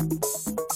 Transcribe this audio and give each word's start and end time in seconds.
Música 0.00 0.67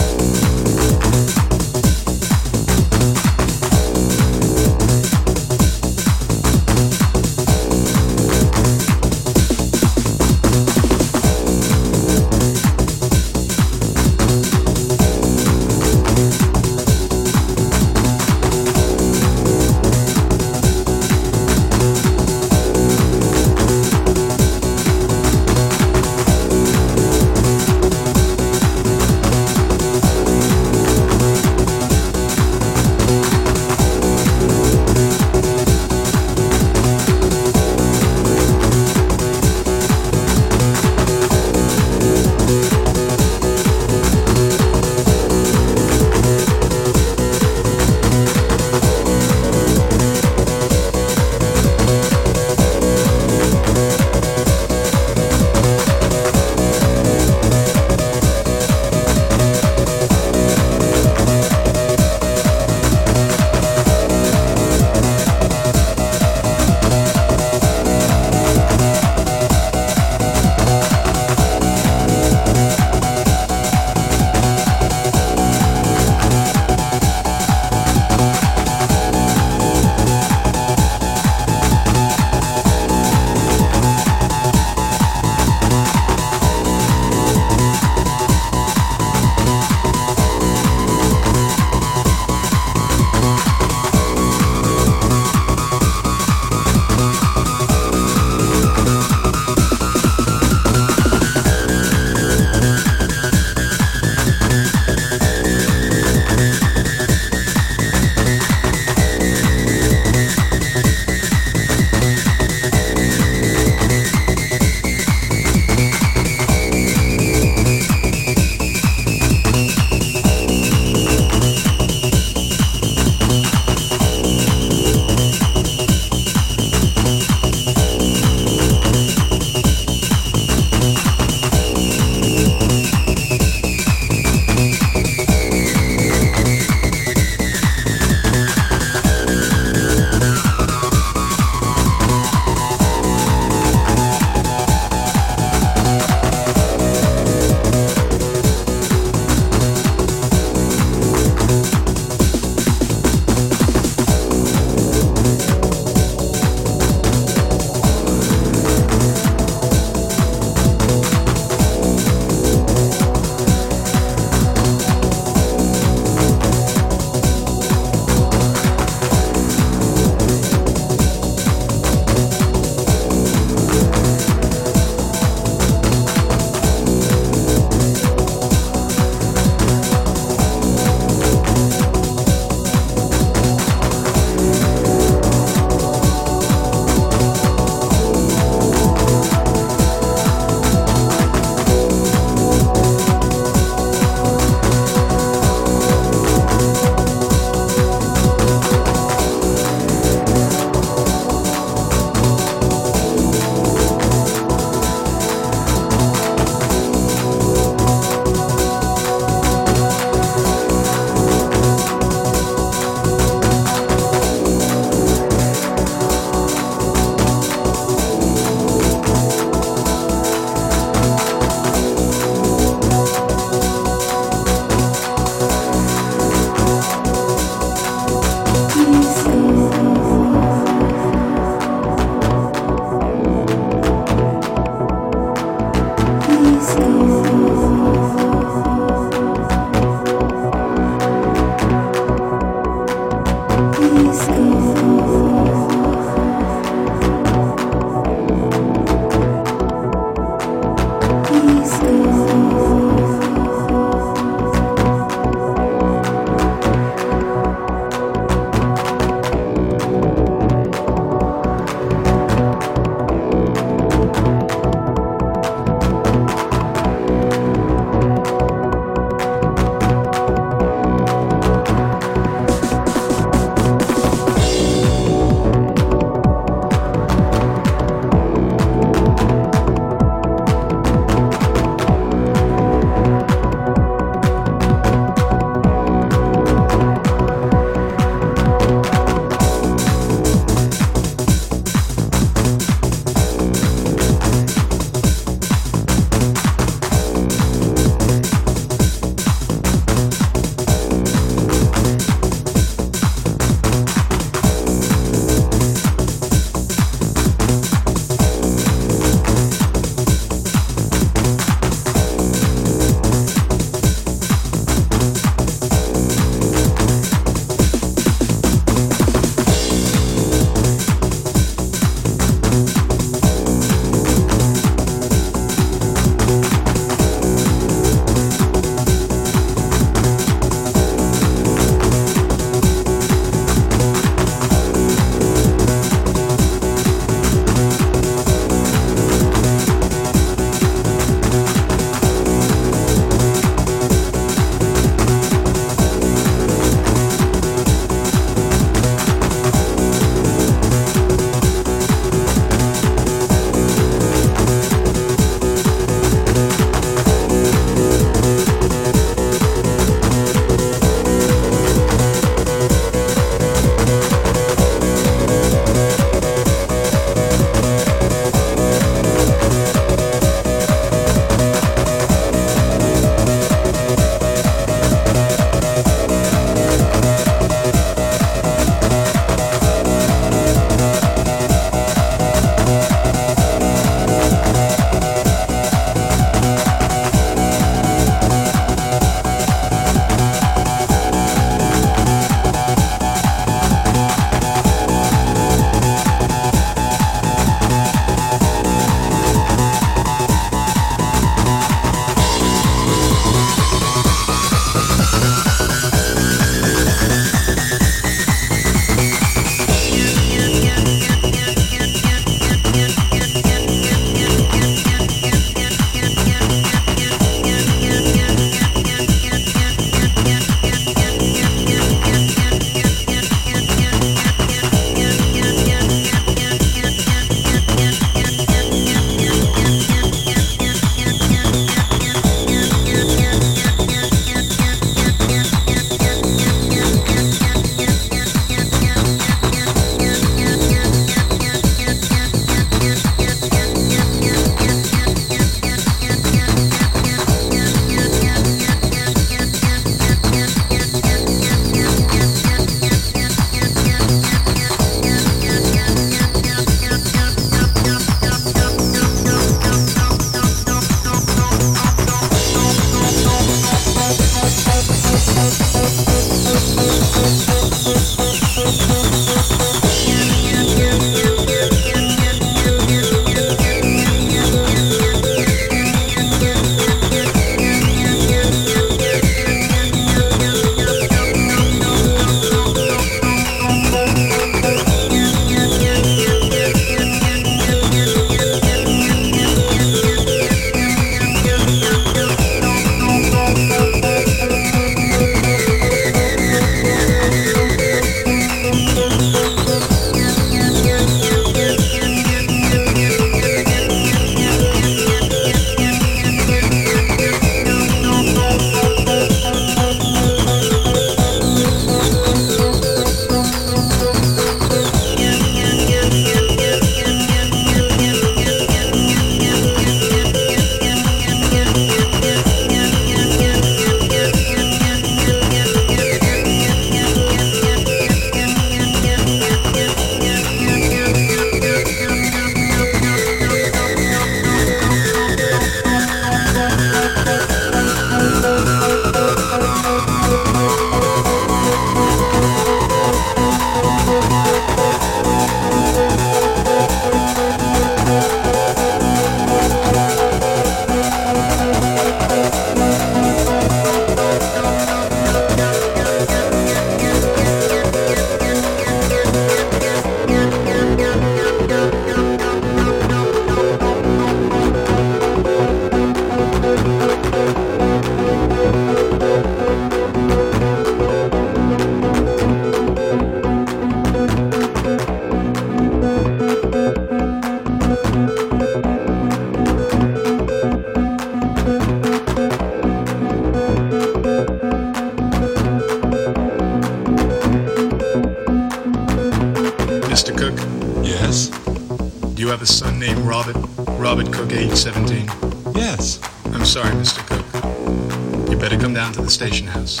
station 599.38 599.68
house. 599.68 600.00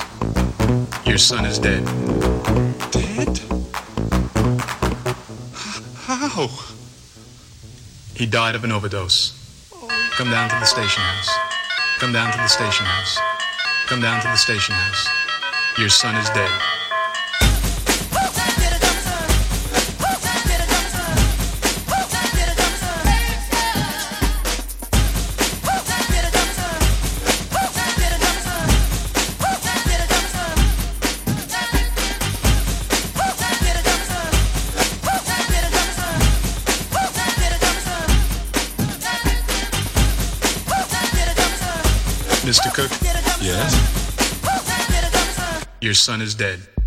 Your 1.06 1.16
son 1.16 1.44
is 1.44 1.60
dead. 1.60 1.84
Dead? 2.90 3.38
How? 5.94 6.48
He 8.16 8.26
died 8.26 8.56
of 8.56 8.64
an 8.64 8.72
overdose. 8.72 9.32
Come 10.16 10.28
down 10.32 10.50
to 10.50 10.56
the 10.56 10.64
station 10.64 11.04
house. 11.04 11.30
Come 12.00 12.12
down 12.12 12.32
to 12.32 12.38
the 12.38 12.48
station 12.48 12.84
house. 12.84 13.16
Come 13.86 14.00
down 14.00 14.20
to 14.22 14.26
the 14.26 14.36
station 14.36 14.74
house. 14.74 15.06
Your 15.78 15.88
son 15.88 16.16
is 16.16 16.28
dead. 16.30 16.77
Mr. 42.48 42.72
Cook, 42.72 42.90
Yes. 43.42 43.74
your 45.82 45.92
son 45.92 46.22
is 46.22 46.34
dead. 46.34 46.77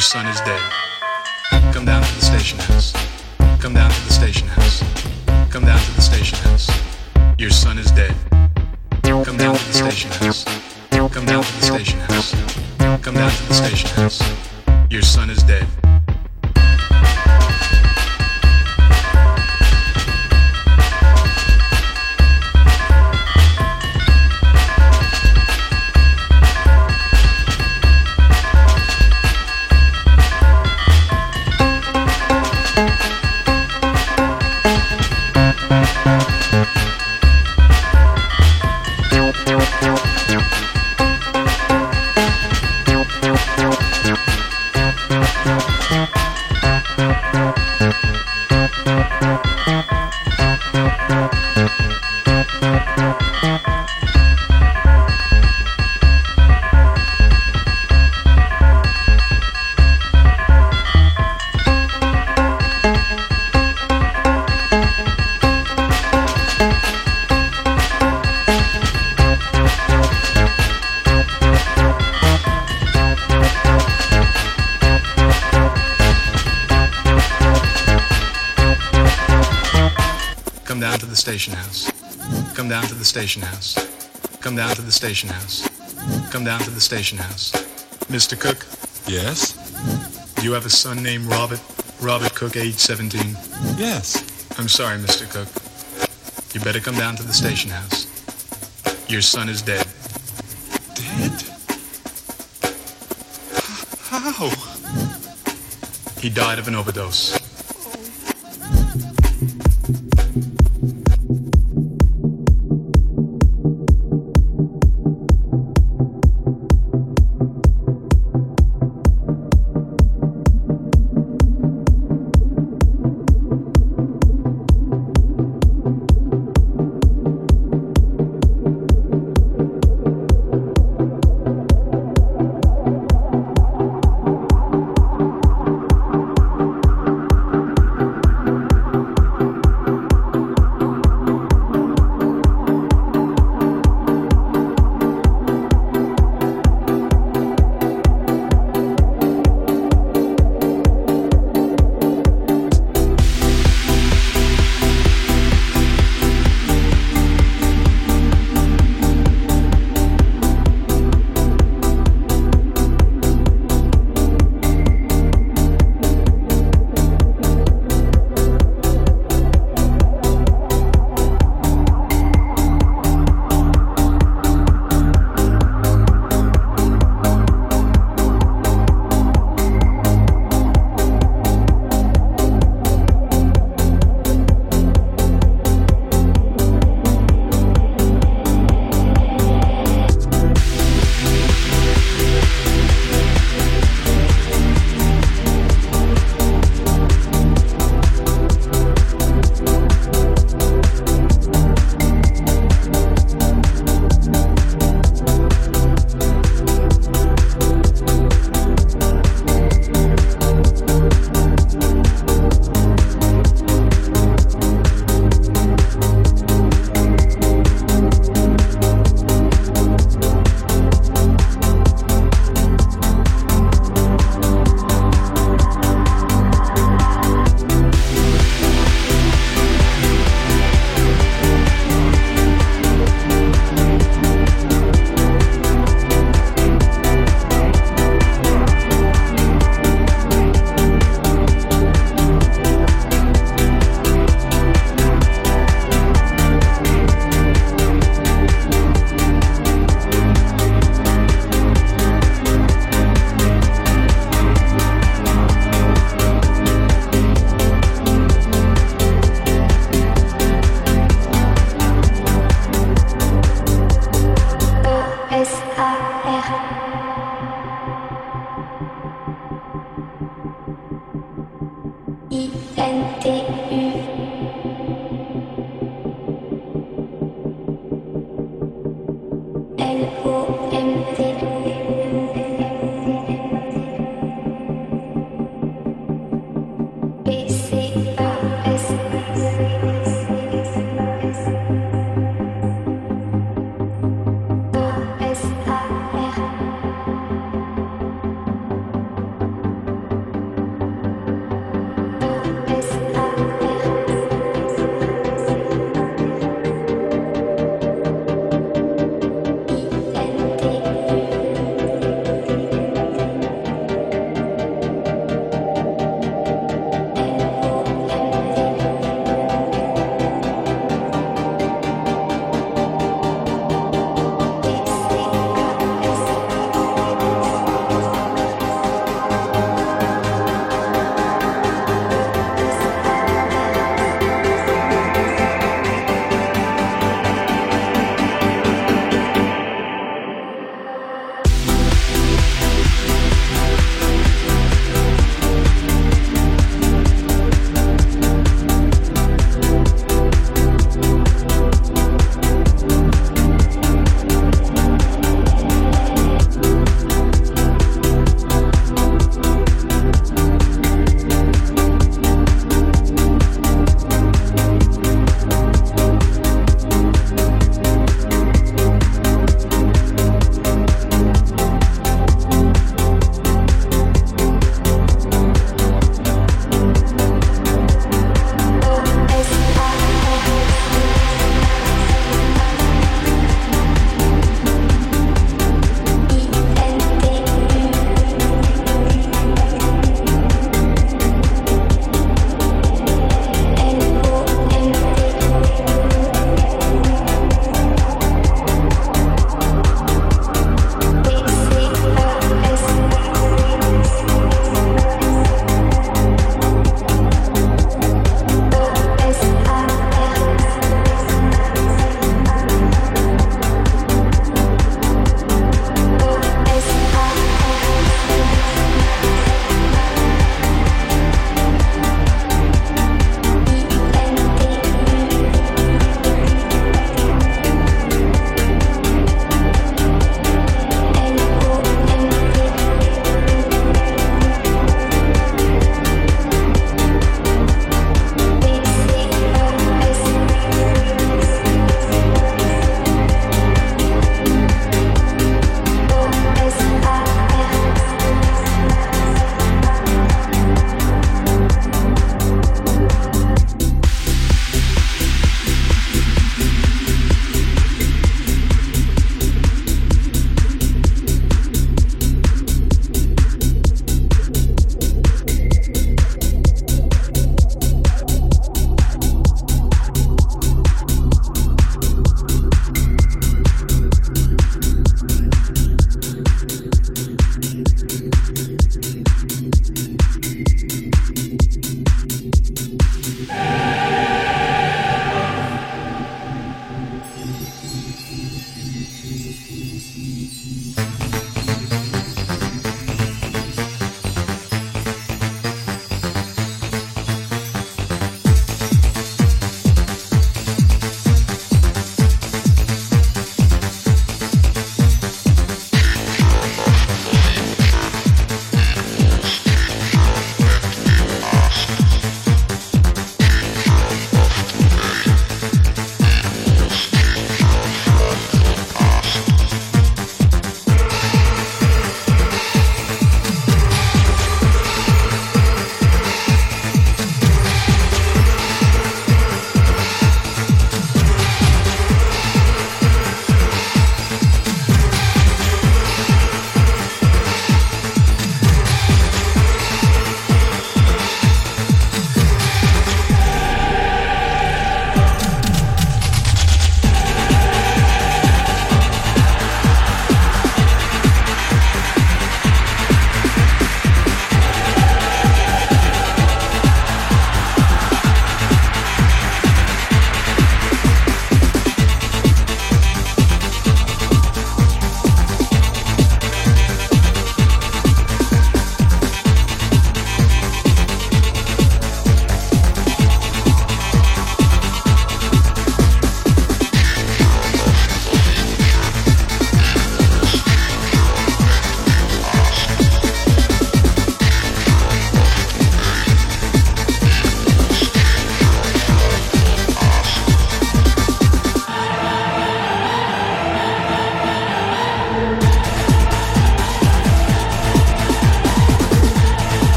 Your 0.00 0.04
son 0.06 0.26
is 0.28 0.40
dead. 0.40 0.72
Come 1.74 1.84
down 1.84 2.02
to 2.02 2.14
the 2.14 2.24
station 2.24 2.58
house. 2.58 2.94
Come 3.60 3.74
down 3.74 3.90
to 3.90 4.04
the 4.06 4.12
station 4.14 4.48
house. 4.48 4.82
Come 5.50 5.66
down 5.66 5.78
to 5.78 5.94
the 5.94 6.00
station 6.00 6.38
house. 6.38 6.70
Your 7.36 7.50
son 7.50 7.76
is 7.76 7.90
dead. 7.90 8.14
Come 9.02 9.36
down 9.36 9.56
to 9.56 9.66
the 9.66 9.74
station 9.74 10.10
house. 10.12 10.44
Come 10.90 11.26
down 11.26 11.42
to 11.42 11.52
the 11.52 11.66
station 11.66 12.00
house. 12.00 12.32
Come 13.02 13.14
down 13.14 13.30
to 13.30 13.48
the 13.48 13.52
station 13.52 13.90
house. 13.90 14.22
Your 14.88 15.02
son 15.02 15.28
is 15.28 15.42
dead. 15.42 15.66
Station 83.20 83.42
house. 83.42 83.74
Come 84.40 84.56
down 84.56 84.74
to 84.76 84.80
the 84.80 84.90
station 84.90 85.28
house. 85.28 85.68
Come 86.30 86.42
down 86.42 86.60
to 86.60 86.70
the 86.70 86.80
station 86.80 87.18
house. 87.18 87.52
Mr. 88.08 88.34
Cook, 88.34 88.64
Yes. 89.06 89.52
you 90.42 90.52
have 90.52 90.64
a 90.64 90.70
son 90.70 91.02
named 91.02 91.26
Robert. 91.26 91.60
Robert 92.00 92.34
Cook, 92.34 92.56
age 92.56 92.78
17. 92.78 93.36
Yes. 93.76 94.16
I'm 94.58 94.68
sorry, 94.68 94.96
Mr. 94.98 95.28
Cook. 95.28 95.48
You 96.54 96.64
better 96.64 96.80
come 96.80 96.96
down 96.96 97.14
to 97.16 97.22
the 97.22 97.34
station 97.34 97.70
house. 97.70 98.06
Your 99.06 99.20
son 99.20 99.50
is 99.50 99.60
dead. 99.60 99.86
Dead? 100.94 101.44
How? 104.08 104.48
He 106.22 106.30
died 106.30 106.58
of 106.58 106.68
an 106.68 106.74
overdose. 106.74 107.39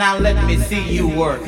Now 0.00 0.16
let 0.16 0.46
me 0.46 0.56
see 0.56 0.80
you 0.80 1.06
work. 1.06 1.42